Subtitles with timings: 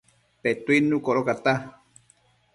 [0.41, 1.53] Petuidnu codocata